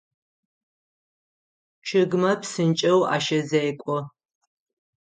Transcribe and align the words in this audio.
Чъыгмэ 1.87 2.31
псынкӏэу 2.41 3.01
ащэзекӏо. 3.15 3.97